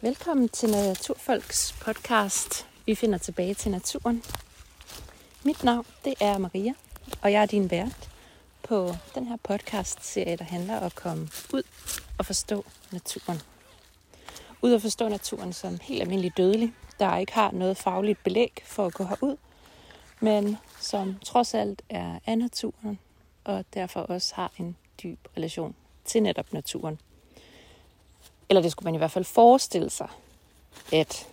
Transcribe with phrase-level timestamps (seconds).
[0.00, 2.66] Velkommen til Naturfolks podcast.
[2.86, 4.22] Vi finder tilbage til naturen.
[5.44, 6.72] Mit navn det er Maria,
[7.22, 8.10] og jeg er din vært
[8.62, 11.62] på den her podcast-serie, der handler om at komme ud
[12.18, 13.40] og forstå naturen.
[14.62, 18.86] Ud og forstå naturen som helt almindelig dødelig, der ikke har noget fagligt belæg for
[18.86, 19.36] at gå herud,
[20.20, 22.98] men som trods alt er af naturen,
[23.44, 25.74] og derfor også har en dyb relation
[26.04, 27.00] til netop naturen.
[28.48, 30.08] Eller det skulle man i hvert fald forestille sig,
[30.92, 31.28] at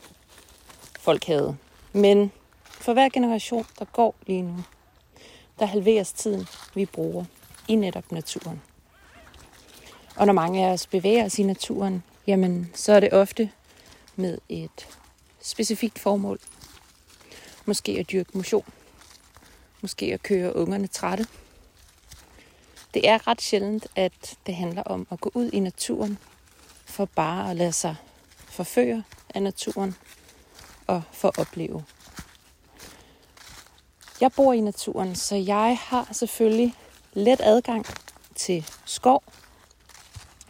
[0.99, 1.57] folk havde.
[1.93, 2.31] Men
[2.63, 4.63] for hver generation, der går lige nu,
[5.59, 7.25] der halveres tiden, vi bruger
[7.67, 8.61] i netop naturen.
[10.15, 13.51] Og når mange af os bevæger os i naturen, jamen så er det ofte
[14.15, 14.87] med et
[15.41, 16.39] specifikt formål.
[17.65, 18.65] Måske at dyrke motion.
[19.81, 21.27] Måske at køre ungerne trætte.
[22.93, 26.17] Det er ret sjældent, at det handler om at gå ud i naturen
[26.93, 27.95] for bare at lade sig
[28.37, 29.03] forføre
[29.35, 29.95] af naturen
[30.87, 31.83] og for at opleve.
[34.21, 36.75] Jeg bor i naturen, så jeg har selvfølgelig
[37.13, 37.85] let adgang
[38.35, 39.23] til skov.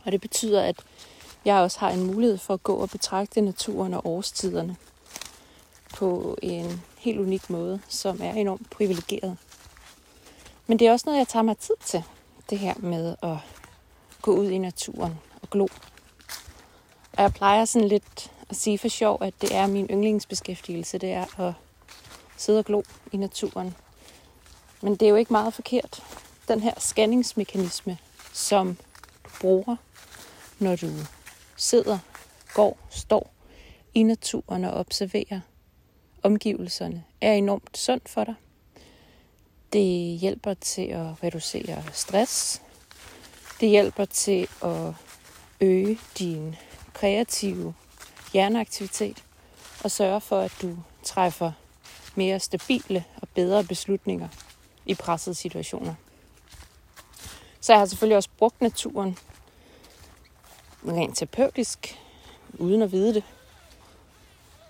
[0.05, 0.83] Og det betyder, at
[1.45, 4.75] jeg også har en mulighed for at gå og betragte naturen og årstiderne
[5.93, 9.37] på en helt unik måde, som er enormt privilegeret.
[10.67, 12.03] Men det er også noget, jeg tager mig tid til,
[12.49, 13.37] det her med at
[14.21, 15.67] gå ud i naturen og glo
[17.17, 21.11] og jeg plejer sådan lidt at sige for sjov, at det er min yndlingsbeskæftigelse, det
[21.11, 21.53] er at
[22.37, 23.75] sidde og glo i naturen.
[24.81, 26.03] Men det er jo ikke meget forkert.
[26.47, 27.97] Den her scanningsmekanisme,
[28.33, 28.75] som
[29.23, 29.75] du bruger,
[30.59, 30.87] når du
[31.57, 31.99] sidder,
[32.53, 33.33] går, står
[33.93, 35.39] i naturen og observerer
[36.23, 38.35] omgivelserne, er enormt sundt for dig.
[39.73, 42.61] Det hjælper til at reducere stress.
[43.59, 44.93] Det hjælper til at
[45.61, 46.55] øge din
[46.93, 47.73] kreative
[48.33, 49.23] hjerneaktivitet
[49.83, 51.51] og sørge for, at du træffer
[52.15, 54.27] mere stabile og bedre beslutninger
[54.85, 55.95] i pressede situationer.
[57.61, 59.17] Så jeg har selvfølgelig også brugt naturen
[60.87, 61.99] rent terapeutisk,
[62.53, 63.23] uden at vide det.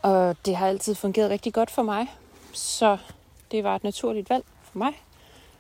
[0.02, 2.08] Og det har altid fungeret rigtig godt for mig.
[2.54, 2.98] Så
[3.52, 4.94] det var et naturligt valg for mig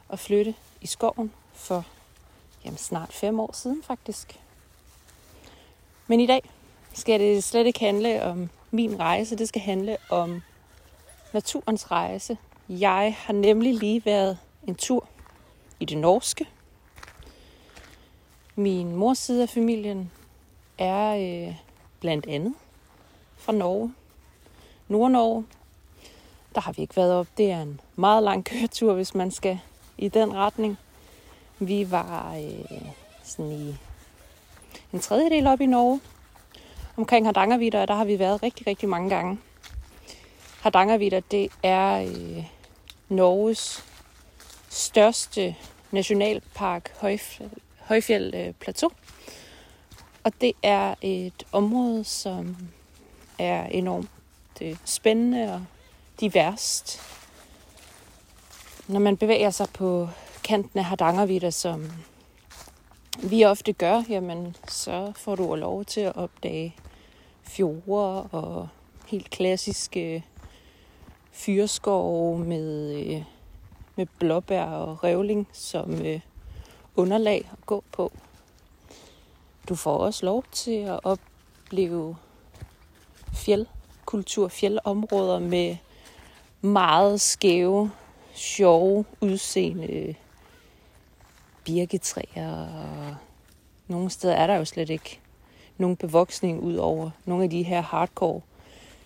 [0.10, 1.86] at flytte i skoven for
[2.66, 4.40] jamen, snart fem år siden faktisk.
[6.08, 6.50] Men i dag
[6.94, 9.36] skal det slet ikke handle om min rejse.
[9.36, 10.42] Det skal handle om
[11.34, 12.38] naturens rejse.
[12.70, 14.38] Jeg har nemlig lige været
[14.68, 15.08] en tur
[15.80, 16.48] i det norske.
[18.56, 20.12] Min mors side af familien
[20.78, 21.56] er øh,
[22.00, 22.54] blandt andet
[23.38, 23.94] fra Norge.
[24.88, 25.46] Nord-Norge.
[26.56, 27.28] Der har vi ikke været op.
[27.38, 29.60] Det er en meget lang køretur, hvis man skal
[29.98, 30.78] i den retning.
[31.60, 32.81] Vi var øh,
[33.24, 33.75] sådan i
[34.94, 36.00] en tredjedel op i Norge.
[36.98, 39.40] Omkring Hardangervidder, der har vi været rigtig, rigtig mange gange.
[40.62, 42.46] Hardangervidder, det er øh,
[43.09, 43.86] Norges
[44.70, 45.56] største
[45.92, 47.42] nationalpark, højf,
[47.80, 48.92] Højfjeld øh, Plateau.
[50.24, 52.58] Og det er et område, som
[53.40, 54.10] er enormt
[54.62, 55.66] øh, spændende og
[56.20, 57.02] diverst.
[58.88, 60.10] Når man bevæger sig på
[60.44, 61.92] kanten af Hardangervidder, som
[63.24, 66.75] vi ofte gør, jamen, så får du lov til at opdage
[67.44, 68.68] fjorde og
[69.08, 70.26] helt klassiske
[71.31, 73.24] fyreskove med, øh,
[73.96, 76.20] med blåbær og revling som øh,
[76.96, 78.12] underlag at gå på.
[79.70, 82.16] Du får også lov til at opleve
[83.34, 85.78] fjeldkultur, fjeldområder med
[86.62, 87.92] meget skæve,
[88.34, 90.16] sjove udseende
[91.66, 92.68] birketræer.
[92.68, 93.16] Og
[93.88, 95.20] nogle steder er der jo slet ikke
[95.78, 98.42] nogen bevoksning ud over nogle af de her hardcore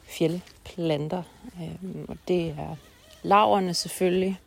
[0.03, 1.23] fjeldplanter.
[1.61, 2.75] Øhm, og det er
[3.23, 4.39] laverne selvfølgelig,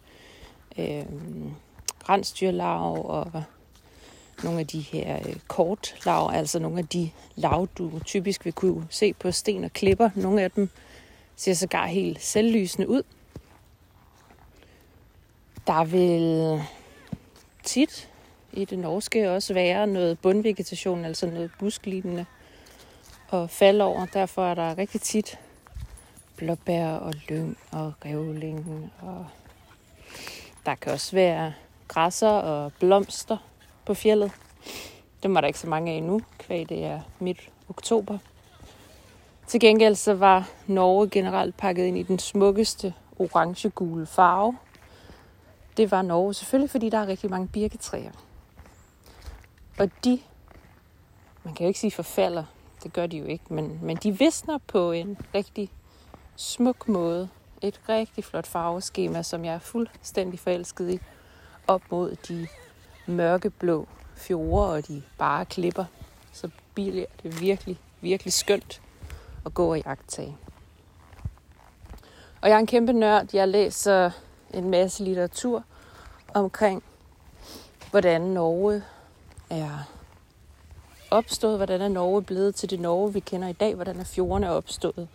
[0.78, 1.50] øhm,
[2.08, 3.42] rensdyrlav og
[4.44, 8.86] nogle af de her øh, kortlav, altså nogle af de lav, du typisk vil kunne
[8.90, 10.10] se på sten og klipper.
[10.14, 10.68] Nogle af dem
[11.36, 13.02] ser sågar helt selvlysende ud.
[15.66, 16.62] Der vil
[17.64, 18.09] tit
[18.52, 22.26] i det norske også være noget bundvegetation, altså noget busklignende
[23.28, 24.06] og falde over.
[24.06, 25.38] Derfor er der rigtig tit
[26.36, 28.90] blåbær og lyng og revlingen.
[29.00, 29.26] Og
[30.66, 31.52] der kan også være
[31.88, 33.36] græsser og blomster
[33.86, 34.32] på fjellet.
[35.22, 38.18] Dem var der ikke så mange af endnu, kvæg det er midt oktober.
[39.46, 44.56] Til gengæld så var Norge generelt pakket ind i den smukkeste orange-gule farve.
[45.76, 48.10] Det var Norge selvfølgelig, fordi der er rigtig mange birketræer.
[49.80, 50.20] Og de,
[51.44, 52.44] man kan jo ikke sige forfalder,
[52.82, 55.70] det gør de jo ikke, men, men de visner på en rigtig
[56.36, 57.28] smuk måde.
[57.62, 61.00] Et rigtig flot farveskema, som jeg er fuldstændig forelsket i,
[61.66, 62.46] op mod de
[63.06, 65.84] mørkeblå fjorde og de bare klipper.
[66.32, 68.82] Så bliver det virkelig, virkelig skønt
[69.46, 70.36] at gå og jagtage.
[72.40, 73.26] Og jeg er en kæmpe nørd.
[73.32, 74.10] Jeg læser
[74.54, 75.64] en masse litteratur
[76.34, 76.82] omkring,
[77.90, 78.82] hvordan Norge
[79.50, 79.90] er
[81.10, 84.50] opstået, hvordan er Norge blevet til det Norge, vi kender i dag, hvordan er fjordene
[84.50, 85.08] opstået.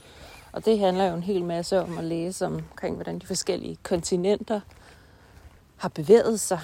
[0.52, 4.60] Og det handler jo en hel masse om at læse omkring, hvordan de forskellige kontinenter
[5.78, 6.60] har bevæget sig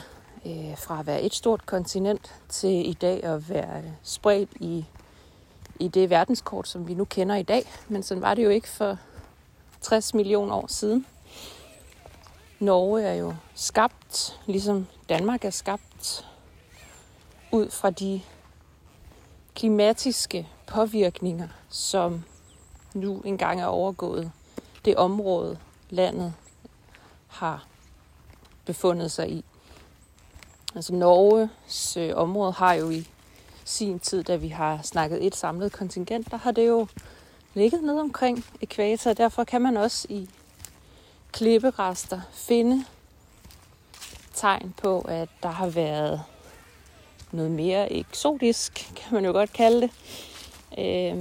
[0.46, 4.86] øh, fra at være et stort kontinent til i dag at være spredt i,
[5.80, 7.64] i det verdenskort, som vi nu kender i dag.
[7.88, 8.98] Men sådan var det jo ikke for
[9.82, 11.06] 60 millioner år siden.
[12.60, 16.26] Norge er jo skabt, ligesom Danmark er skabt,
[17.51, 18.21] ud fra de
[19.56, 22.24] klimatiske påvirkninger, som
[22.94, 24.31] nu engang er overgået
[24.86, 25.57] det område,
[25.89, 26.33] landet
[27.27, 27.65] har
[28.65, 29.45] befundet sig i.
[30.75, 33.07] Altså Norges øh, område har jo i
[33.63, 36.88] sin tid, da vi har snakket et samlet kontingent, der har det jo
[37.53, 39.13] ligget ned omkring ekvator.
[39.13, 40.30] Derfor kan man også i
[41.31, 42.86] klipperester finde
[44.33, 46.21] tegn på, at der har været
[47.31, 49.92] noget mere eksotisk, kan man jo godt kalde det.
[50.78, 51.18] Øh,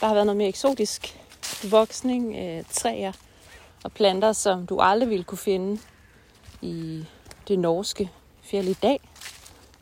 [0.00, 1.18] der har været noget mere eksotisk
[1.70, 3.12] voksning, øh, træer
[3.84, 5.80] og planter, som du aldrig ville kunne finde
[6.62, 7.04] i
[7.48, 8.10] det norske
[8.42, 9.00] fjeld i dag.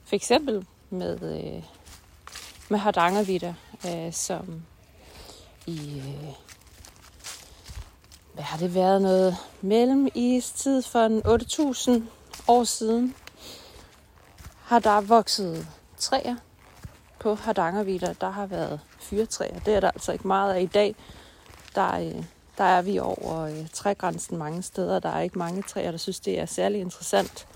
[0.04, 1.62] For eksempel med, øh,
[2.68, 3.54] med hardangervitter,
[3.86, 4.62] øh, som
[5.66, 6.34] i, øh,
[8.34, 12.02] hvad har det været, noget mellem istid for en 8.000
[12.48, 13.14] år siden,
[14.66, 15.66] har der vokset
[15.96, 16.36] træer
[17.20, 18.12] på Hardangervitter.
[18.12, 19.58] Der har været fyrtræer.
[19.60, 20.96] Det er der altså ikke meget af i dag.
[21.74, 22.24] Der, øh,
[22.58, 24.98] der er vi over øh, trægrænsen mange steder.
[24.98, 27.46] Der er ikke mange træer, der synes, det er særlig interessant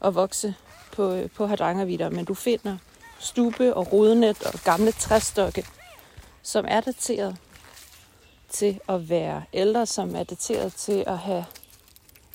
[0.00, 0.54] at vokse
[0.92, 2.10] på, øh, på Hardangervitter.
[2.10, 2.76] Men du finder
[3.18, 5.66] stube og rodnet og gamle træstokke,
[6.42, 7.36] som er dateret
[8.48, 11.44] til at være ældre, som er dateret til at have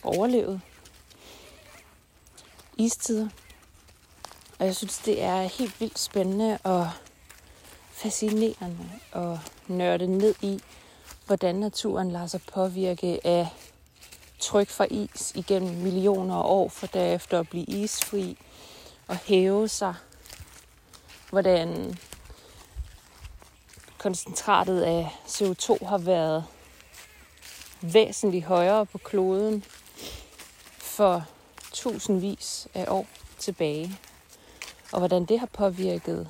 [0.04, 0.62] overlevet
[2.78, 3.28] istider.
[4.60, 6.90] Og jeg synes, det er helt vildt spændende og
[7.92, 9.38] fascinerende at
[9.68, 10.60] nørde ned i,
[11.26, 13.48] hvordan naturen lader sig påvirke af
[14.40, 18.38] tryk fra is igennem millioner af år, for derefter at blive isfri
[19.08, 19.96] og hæve sig.
[21.30, 21.98] Hvordan
[23.98, 26.46] koncentratet af CO2 har været
[27.82, 29.64] væsentligt højere på kloden
[30.78, 31.26] for
[31.74, 33.08] tusindvis af år
[33.40, 34.00] tilbage
[34.92, 36.30] og hvordan det har påvirket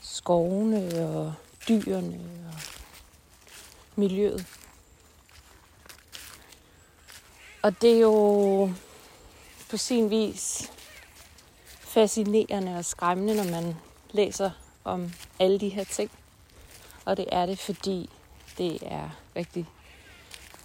[0.00, 1.34] skovene og
[1.68, 2.60] dyrene og
[3.96, 4.46] miljøet.
[7.62, 8.72] Og det er jo
[9.70, 10.70] på sin vis
[11.80, 13.76] fascinerende og skræmmende, når man
[14.10, 14.50] læser
[14.84, 16.10] om alle de her ting.
[17.04, 18.10] Og det er det, fordi
[18.58, 19.66] det er rigtig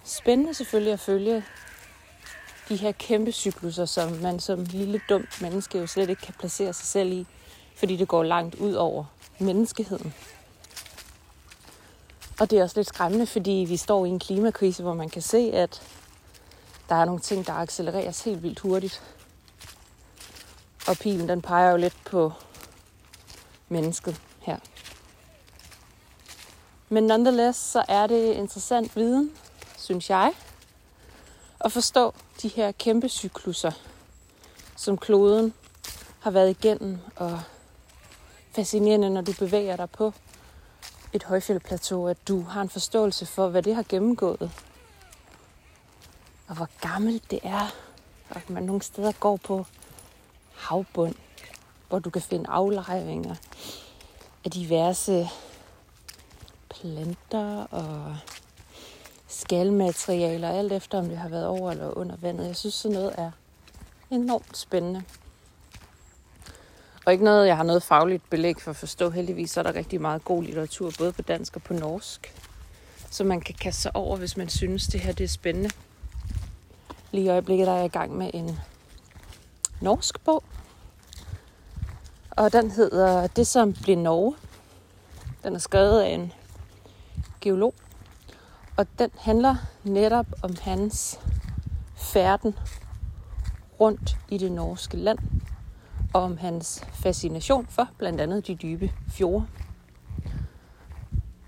[0.04, 1.44] spændende selvfølgelig at følge
[2.68, 6.72] de her kæmpe cykluser, som man som lille dumt menneske jo slet ikke kan placere
[6.72, 7.26] sig selv i,
[7.76, 9.04] fordi det går langt ud over
[9.38, 10.14] menneskeheden.
[12.40, 15.22] Og det er også lidt skræmmende, fordi vi står i en klimakrise, hvor man kan
[15.22, 15.82] se, at
[16.88, 19.02] der er nogle ting, der accelereres helt vildt hurtigt.
[20.88, 22.32] Og pilen, den peger jo lidt på
[23.68, 24.58] mennesket her.
[26.88, 29.30] Men nonetheless, så er det interessant viden,
[29.78, 30.32] synes jeg,
[31.60, 33.72] at forstå de her kæmpe cykluser,
[34.76, 35.54] som kloden
[36.20, 37.40] har været igennem, og
[38.52, 40.12] fascinerende, når du bevæger dig på
[41.12, 44.50] et højfjeldplateau, at du har en forståelse for, hvad det har gennemgået,
[46.48, 47.74] og hvor gammelt det er,
[48.30, 49.66] og man nogle steder går på
[50.54, 51.14] havbund,
[51.88, 53.34] hvor du kan finde aflejringer
[54.44, 55.28] af diverse
[56.68, 58.16] planter og
[59.28, 62.46] skalmaterialer, alt efter om det har været over eller under vandet.
[62.46, 63.30] Jeg synes, sådan noget er
[64.10, 65.02] enormt spændende.
[67.06, 69.10] Og ikke noget, jeg har noget fagligt belæg for at forstå.
[69.10, 72.34] Heldigvis så er der rigtig meget god litteratur, både på dansk og på norsk.
[73.10, 75.70] Så man kan kaste sig over, hvis man synes, det her det er spændende.
[77.12, 78.58] Lige i øjeblikket der er jeg i gang med en
[79.80, 80.42] norsk bog.
[82.30, 84.34] Og den hedder Det, som blev Norge.
[85.42, 86.32] Den er skrevet af en
[87.40, 87.74] geolog,
[88.76, 91.20] og den handler netop om hans
[91.96, 92.58] færden
[93.80, 95.18] rundt i det norske land,
[96.14, 99.46] og om hans fascination for blandt andet de dybe fjorde.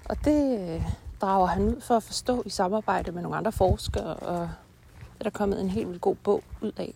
[0.05, 4.17] Og det øh, drager han ud for at forstå i samarbejde med nogle andre forskere,
[4.17, 4.51] og
[4.99, 6.95] det er der kommet en helt vildt god bog ud af.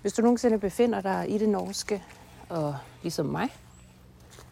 [0.00, 2.02] Hvis du nogensinde befinder dig i det norske,
[2.48, 3.48] og ligesom mig,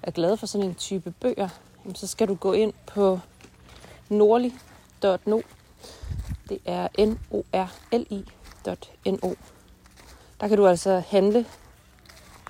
[0.02, 1.48] er glad for sådan en type bøger,
[1.94, 3.20] så skal du gå ind på
[4.10, 5.40] norli.no.
[6.48, 8.24] Det er N-O-R-L-I.no.
[10.40, 11.46] Der kan du altså handle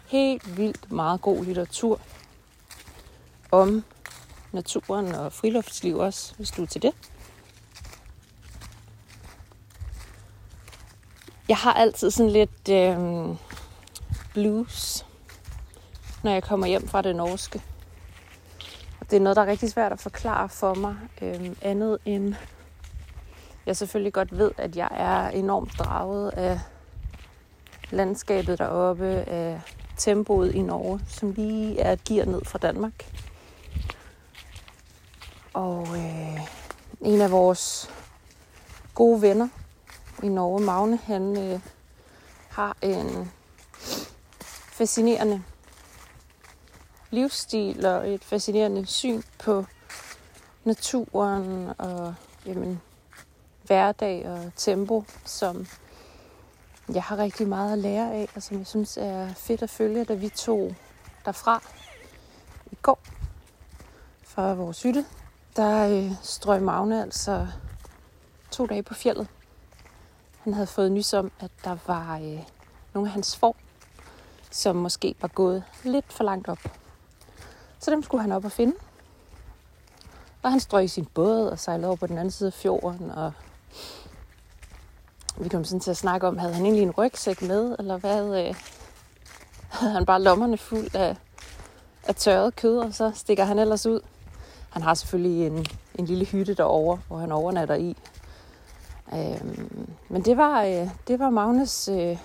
[0.06, 2.00] helt vildt meget god litteratur
[3.50, 3.84] om
[4.52, 6.94] naturen og friluftsliv også, hvis du er til det.
[11.48, 12.98] Jeg har altid sådan lidt øh,
[14.34, 15.06] blues,
[16.22, 17.62] når jeg kommer hjem fra det norske.
[19.10, 22.34] Det er noget, der er rigtig svært at forklare for mig, øh, andet end
[23.66, 26.60] jeg selvfølgelig godt ved, at jeg er enormt draget af
[27.90, 29.60] landskabet deroppe, af
[29.96, 32.92] tempoet i Norge, som lige er et gear ned fra Danmark.
[35.52, 36.40] Og øh,
[37.00, 37.90] en af vores
[38.94, 39.48] gode venner
[40.22, 41.60] i Norge, Magne, han øh,
[42.48, 43.30] har en
[44.72, 45.42] fascinerende
[47.10, 49.64] livsstil og et fascinerende syn på
[50.64, 52.14] naturen og
[52.46, 52.80] jamen,
[53.62, 55.66] hverdag og tempo, som
[56.94, 60.04] jeg har rigtig meget at lære af, og som jeg synes er fedt at følge,
[60.04, 60.74] da vi tog
[61.24, 61.62] derfra
[62.72, 62.98] i går
[64.22, 65.04] fra vores hytte.
[65.56, 67.46] Der øh, strøg Magne altså
[68.50, 69.28] to dage på fjellet.
[70.40, 72.40] Han havde fået nys om, at der var øh,
[72.94, 73.56] nogle af hans får,
[74.50, 76.79] som måske var gået lidt for langt op.
[77.80, 78.74] Så dem skulle han op og finde.
[80.42, 83.10] Og han strøg i sin båd og sejlede over på den anden side af fjorden,
[83.10, 83.32] og
[85.36, 88.46] vi kom sådan til at snakke om, havde han egentlig en rygsæk med, eller hvad?
[88.46, 88.54] Øh,
[89.68, 91.16] havde han bare lommerne fuld af,
[92.08, 94.00] af tørret kød, og så stikker han ellers ud.
[94.70, 97.96] Han har selvfølgelig en, en lille hytte derovre, hvor han overnatter i.
[99.12, 102.18] Øhm, men det var, øh, det var Magnus øh,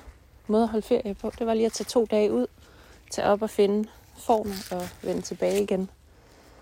[0.48, 1.32] måde at holde ferie på.
[1.40, 2.48] Det var lige at tage to dage ud,
[3.12, 5.90] tage op og finde formen og vende tilbage igen.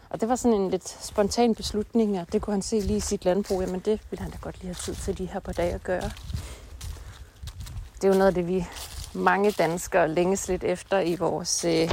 [0.09, 2.99] Og det var sådan en lidt spontan beslutning, og det kunne han se lige i
[2.99, 3.61] sit landbrug.
[3.61, 5.83] Jamen det ville han da godt lige have tid til de her par dage at
[5.83, 6.11] gøre.
[7.95, 8.65] Det er jo noget af det, vi
[9.13, 11.91] mange danskere længes lidt efter i vores øh,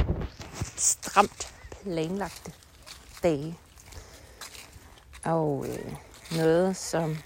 [0.75, 1.53] stramt
[1.83, 2.51] planlagte
[3.23, 3.57] dage.
[5.23, 5.93] Og øh,
[6.37, 7.17] noget, som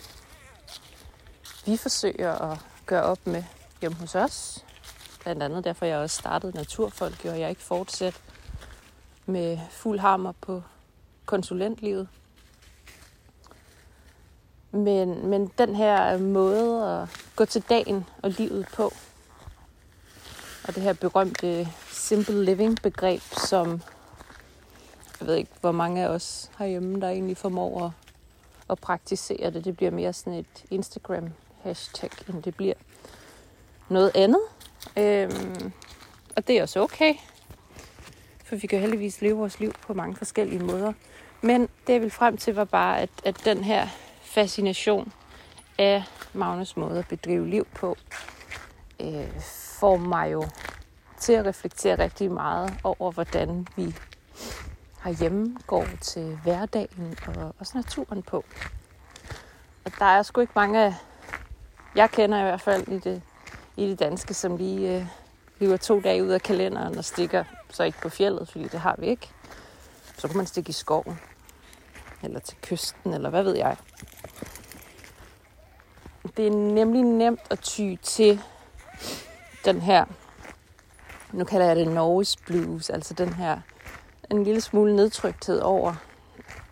[1.65, 3.44] vi forsøger at gøre op med
[3.82, 4.65] hjemme hos os.
[5.24, 8.22] Blandt andet derfor, jeg også startede Naturfolk, og jeg ikke fortsat
[9.25, 10.63] med fuld hammer på
[11.25, 12.08] konsulentlivet.
[14.72, 18.94] Men, men den her måde at gå til dagen og livet på,
[20.67, 23.82] og det her berømte simple living begreb, som
[25.20, 27.91] jeg ved ikke, hvor mange af os herhjemme, der egentlig formår at,
[28.70, 29.65] at praktisere det.
[29.65, 31.29] Det bliver mere sådan et Instagram
[31.63, 32.74] hashtag, end det bliver
[33.89, 34.41] noget andet.
[34.98, 35.72] Øhm,
[36.36, 37.13] og det er også okay,
[38.46, 40.94] for vi kan heldigvis leve vores liv på mange forskellige måder.
[41.42, 43.88] Men det jeg ville frem til var bare, at, at den her
[44.22, 45.14] fascination
[45.78, 47.98] af Magnus måde at bedrive liv på,
[49.02, 49.42] øh,
[49.80, 50.44] får mig jo
[51.20, 53.96] til at reflektere rigtig meget over, hvordan vi
[55.04, 58.46] herhjemme går til hverdagen og også naturen på.
[59.86, 60.96] Og der er sgu ikke mange
[61.96, 63.22] jeg kender i hvert fald i det,
[63.78, 65.06] i det danske, som lige øh,
[65.60, 68.96] lever to dage ud af kalenderen og stikker så ikke på fjellet, fordi det har
[68.98, 69.30] vi ikke.
[70.18, 71.20] Så kan man stikke i skoven
[72.24, 73.78] eller til kysten, eller hvad ved jeg.
[76.38, 78.42] Det er nemlig nemt at ty til
[79.66, 80.06] den her,
[81.32, 83.60] nu kalder jeg det Norges blues, altså den her
[84.32, 85.96] en lille smule nedtrykthed over.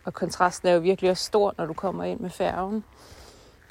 [0.06, 2.84] Og kontrasten er jo virkelig også stor, når du kommer ind med færgen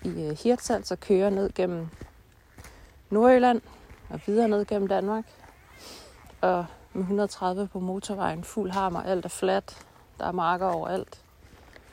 [0.03, 1.89] i øh, Hirtshals og kører ned gennem
[3.11, 3.61] Nordjylland
[4.13, 5.25] og videre ned gennem Danmark.
[6.41, 9.87] Og med 130 på motorvejen, fuld hammer, alt er fladt,
[10.19, 11.21] der er marker overalt.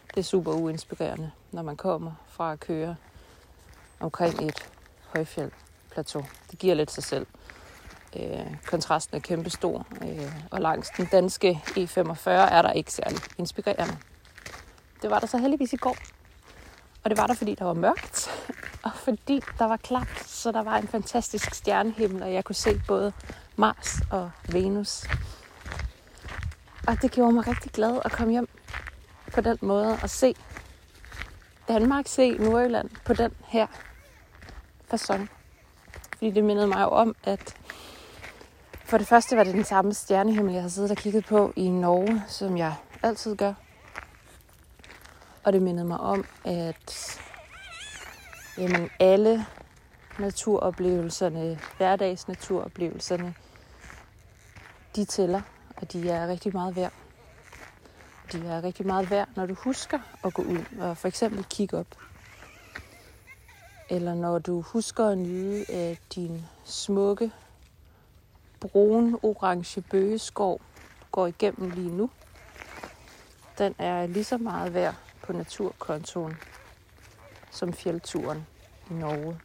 [0.08, 2.96] Det er super uinspirerende, når man kommer fra at køre
[4.00, 4.70] omkring et
[5.16, 6.24] højfjeldplateau.
[6.52, 7.28] Det giver lidt sig selv.
[8.20, 13.98] Øh, kontrasten er kæmpestor, øh, og langs den danske E45 er der ikke særlig inspirerende.
[15.02, 15.96] Det var der så heldigvis i går.
[17.04, 18.30] Og det var der, fordi der var mørkt,
[18.84, 22.82] og fordi der var klart, så der var en fantastisk stjernehimmel, og jeg kunne se
[22.88, 23.14] både
[23.56, 25.06] Mars og Venus.
[26.88, 28.50] Og det gjorde mig rigtig glad at komme hjem
[29.34, 30.36] på den måde og se
[31.68, 33.68] Danmark, se Nordjylland på den her
[34.90, 35.30] fasong.
[36.14, 37.56] Fordi det mindede mig jo om, at
[38.86, 41.70] for det første var det den samme stjernehimmel, jeg havde siddet og kigget på i
[41.70, 43.54] Norge, som jeg altid gør.
[45.50, 47.20] Og det mindede mig om, at
[48.58, 49.46] jamen, alle
[50.20, 53.36] naturoplevelserne, hverdagsnaturoplevelserne,
[54.96, 55.42] de tæller,
[55.78, 56.94] og de er rigtig meget værd.
[58.32, 61.78] De er rigtig meget værd, når du husker at gå ud og for eksempel kigge
[61.78, 61.98] op.
[63.90, 67.32] Eller når du husker at nyde af din smukke,
[68.60, 70.62] brun, orange bøgeskov,
[71.02, 72.10] du går igennem lige nu.
[73.58, 76.38] Den er lige så meget værd på naturkontoen
[77.52, 78.48] som fjeldturen
[78.90, 79.40] i Norge.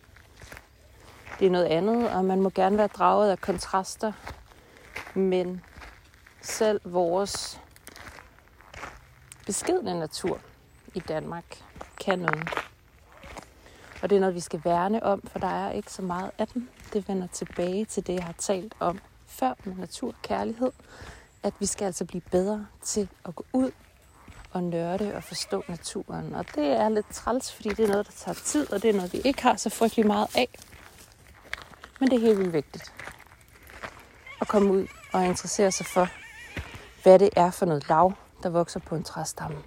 [1.39, 4.13] Det er noget andet, og man må gerne være draget af kontraster,
[5.15, 5.65] men
[6.43, 7.61] selv vores
[9.47, 10.41] beskedne natur
[10.95, 11.45] i Danmark
[12.05, 12.49] kan noget.
[14.03, 16.49] Og det er noget, vi skal værne om, for der er ikke så meget af
[16.49, 16.69] den.
[16.93, 20.73] Det vender tilbage til det, jeg har talt om før med naturkærlighed.
[21.43, 23.71] At vi skal altså blive bedre til at gå ud
[24.55, 26.35] at nørde og forstå naturen.
[26.35, 28.95] Og det er lidt træls, fordi det er noget, der tager tid, og det er
[28.95, 30.49] noget, vi ikke har så frygtelig meget af.
[32.01, 32.93] Men det er helt vildt vigtigt
[34.41, 36.09] at komme ud og interessere sig for,
[37.03, 39.59] hvad det er for noget lav, der vokser på en træstamme.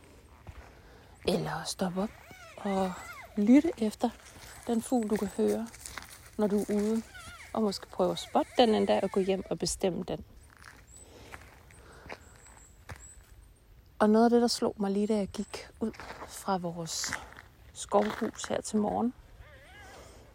[1.27, 2.09] Eller at stoppe op
[2.57, 2.93] og
[3.37, 4.09] lytte efter
[4.67, 5.67] den fugl, du kan høre,
[6.37, 7.01] når du er ude.
[7.53, 10.25] Og måske prøve at spotte den endda og gå hjem og bestemme den.
[13.99, 15.91] Og noget af det, der slog mig lige, da jeg gik ud
[16.27, 17.11] fra vores
[17.73, 19.13] skovhus her til morgen,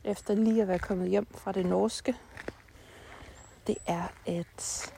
[0.04, 2.16] efter lige at være kommet hjem fra det norske,
[3.66, 4.92] det er, at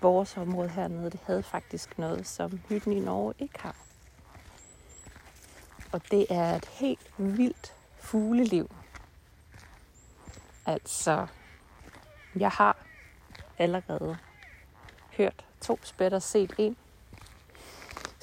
[0.00, 3.76] vores område hernede, det havde faktisk noget, som hytten i Norge ikke har.
[5.92, 8.70] Og det er et helt vildt fugleliv.
[10.66, 11.26] Altså,
[12.36, 12.76] jeg har
[13.58, 14.18] allerede
[15.16, 16.76] hørt to spætter, set en,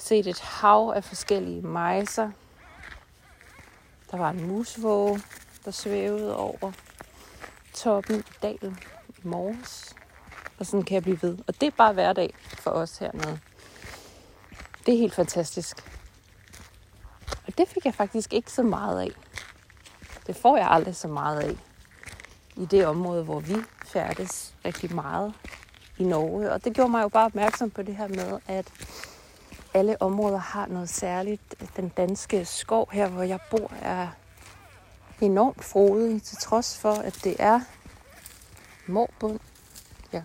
[0.04, 2.30] set et hav af forskellige mejser.
[4.10, 5.22] Der var en musvåge,
[5.64, 6.72] der svævede over
[7.74, 9.94] toppen i dalen i morges.
[10.58, 11.38] Og sådan kan jeg blive ved.
[11.46, 13.40] Og det er bare hverdag for os hernede.
[14.86, 15.76] Det er helt fantastisk.
[17.46, 19.10] Og det fik jeg faktisk ikke så meget af.
[20.26, 21.56] Det får jeg aldrig så meget af
[22.56, 25.34] i det område, hvor vi færdes rigtig meget
[25.98, 26.52] i Norge.
[26.52, 28.72] Og det gjorde mig jo bare opmærksom på det her med, at
[29.74, 31.54] alle områder har noget særligt.
[31.76, 34.08] Den danske skov her, hvor jeg bor, er
[35.20, 37.60] enormt frodig, til trods for, at det er
[38.86, 39.40] morbund,
[40.12, 40.22] jeg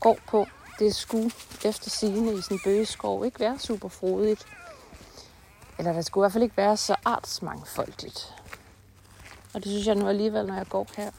[0.00, 0.46] går på.
[0.78, 1.30] Det skulle
[1.64, 4.46] efter sigende i sådan en bøgeskov ikke være super frodigt.
[5.78, 8.34] Eller der skulle i hvert fald ikke være så artsmangfoldigt.
[9.54, 11.10] Og det synes jeg nu alligevel, når jeg går her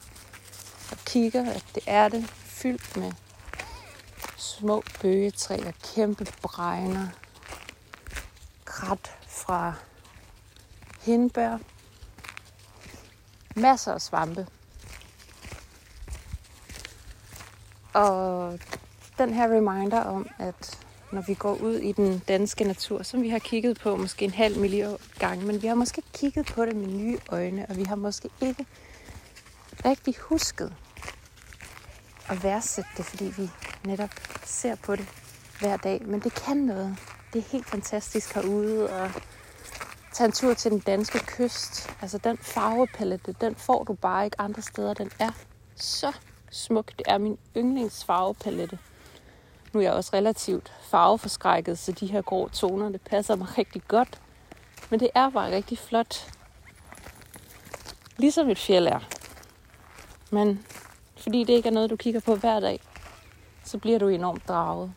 [0.91, 3.11] og kigger, at det er det fyldt med
[4.37, 7.07] små bøgetræer, kæmpe bregner,
[8.83, 9.73] krat fra
[11.01, 11.57] hindbær,
[13.55, 14.47] masser af svampe.
[17.93, 18.59] Og
[19.17, 20.79] den her reminder om, at
[21.11, 24.31] når vi går ud i den danske natur, som vi har kigget på måske en
[24.31, 27.83] halv million gange, men vi har måske kigget på det med nye øjne, og vi
[27.83, 28.65] har måske ikke
[29.85, 30.73] rigtig husket
[32.29, 33.49] at værdsætte det, fordi vi
[33.85, 34.09] netop
[34.45, 35.07] ser på det
[35.59, 36.01] hver dag.
[36.05, 36.97] Men det kan noget.
[37.33, 39.11] Det er helt fantastisk herude, og
[40.13, 41.89] tage en tur til den danske kyst.
[42.01, 44.93] Altså den farvepalette, den får du bare ikke andre steder.
[44.93, 45.31] Den er
[45.75, 46.11] så
[46.51, 46.91] smuk.
[46.97, 48.79] Det er min yndlingsfarvepalette.
[49.73, 53.81] Nu er jeg også relativt farveforskrækket, så de her grå toner, det passer mig rigtig
[53.87, 54.21] godt.
[54.89, 56.33] Men det er bare rigtig flot.
[58.17, 58.99] Ligesom et fjeld er.
[60.31, 60.65] Men
[61.17, 62.79] fordi det ikke er noget, du kigger på hver dag,
[63.63, 64.93] så bliver du enormt draget.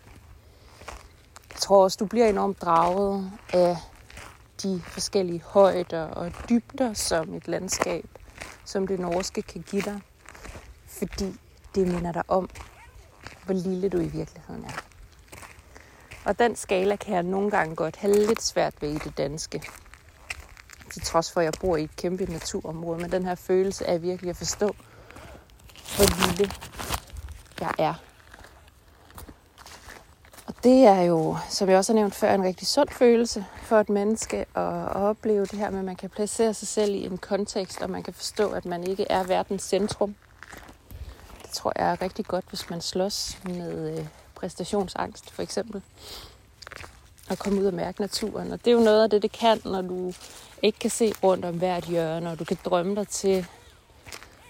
[1.66, 3.76] Tror også, du bliver enormt draget af
[4.62, 8.04] de forskellige højder og dybder, som et landskab
[8.64, 10.00] som det norske kan give dig.
[10.86, 11.34] Fordi
[11.74, 12.50] det minder dig om,
[13.44, 14.82] hvor lille du i virkeligheden er.
[16.24, 19.62] Og den skala kan jeg nogle gange godt have lidt svært ved i det danske.
[20.92, 23.00] Til trods for, at jeg bor i et kæmpe naturområde.
[23.00, 24.76] Men den her følelse af virkelig at forstå,
[25.96, 26.52] hvor lille
[27.60, 27.94] jeg er.
[30.66, 33.88] Det er jo, som jeg også har nævnt før, en rigtig sund følelse for et
[33.88, 37.18] menneske at, at opleve det her med, at man kan placere sig selv i en
[37.18, 40.14] kontekst, og man kan forstå, at man ikke er verdens centrum.
[41.42, 45.82] Det tror jeg er rigtig godt, hvis man slås med øh, præstationsangst, for eksempel.
[47.28, 48.52] At komme ud og mærke naturen.
[48.52, 50.12] Og det er jo noget af det, det kan, når du
[50.62, 53.46] ikke kan se rundt om hvert hjørne, og du kan drømme dig til,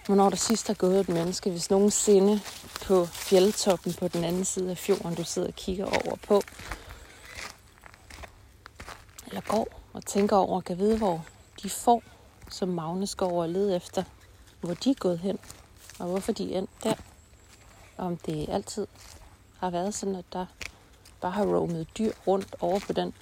[0.07, 2.41] hvornår der sidst har gået et menneske, hvis nogensinde
[2.87, 6.43] på fjeldtoppen på den anden side af fjorden, du sidder og kigger over på.
[9.27, 11.25] eller går og tænker over, kan vide, hvor
[11.63, 12.03] de får,
[12.51, 14.05] som Magnus går over og leder efter,
[14.61, 15.39] hvor de er gået hen,
[15.99, 16.95] og hvorfor de er endt der.
[17.99, 18.87] Om det altid
[19.59, 20.47] har været sådan, at der
[21.21, 23.15] bare har roamet dyr rundt over på den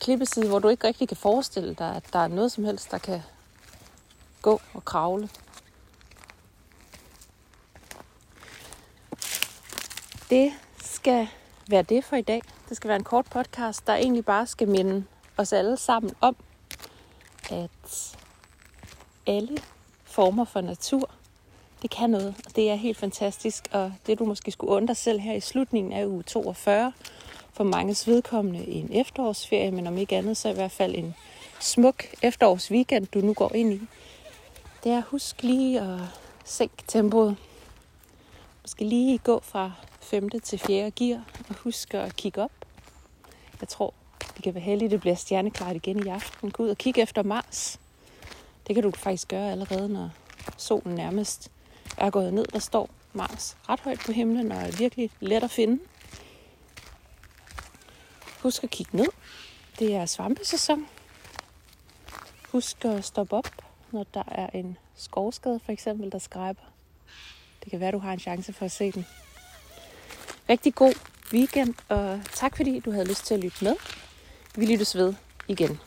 [0.00, 2.98] klippeside, hvor du ikke rigtig kan forestille dig, at der er noget som helst, der
[2.98, 3.22] kan
[4.42, 5.28] gå og kravle.
[10.30, 11.28] Det skal
[11.68, 12.42] være det for i dag.
[12.68, 15.04] Det skal være en kort podcast, der egentlig bare skal minde
[15.36, 16.36] os alle sammen om,
[17.50, 18.16] at
[19.26, 19.58] alle
[20.04, 21.10] former for natur,
[21.82, 23.68] det kan noget, og det er helt fantastisk.
[23.72, 26.92] Og det du måske skulle undre selv her i slutningen af uge 42,
[27.52, 31.14] for mange vedkommende en efterårsferie, men om ikke andet, så i hvert fald en
[31.60, 33.80] smuk efterårsweekend, du nu går ind i.
[34.84, 36.00] Det er husk lige at
[36.44, 37.36] sænke tempoet.
[38.62, 39.72] Måske lige gå fra
[40.06, 40.30] 5.
[40.30, 40.90] til 4.
[40.90, 42.52] gear, og husk at kigge op.
[43.60, 43.94] Jeg tror,
[44.36, 46.50] det kan være heldigt, det bliver stjerneklart igen i aften.
[46.50, 47.80] Gå ud og kigge efter Mars.
[48.66, 50.10] Det kan du faktisk gøre allerede, når
[50.56, 51.50] solen nærmest
[51.96, 52.44] er gået ned.
[52.44, 55.82] Der står Mars ret højt på himlen og er virkelig let at finde.
[58.42, 59.08] Husk at kigge ned.
[59.78, 60.86] Det er svampesæson.
[62.52, 63.48] Husk at stoppe op,
[63.92, 66.62] når der er en skovskade for eksempel, der skræber.
[67.64, 69.06] Det kan være, du har en chance for at se den.
[70.48, 70.94] Rigtig god
[71.32, 73.74] weekend, og tak fordi du havde lyst til at lytte med.
[74.56, 75.14] Vi lyttes ved
[75.48, 75.80] igen.